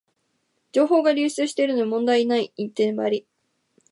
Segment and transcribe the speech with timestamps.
[0.71, 3.27] 情報が流出してるのに問題ないの一点張り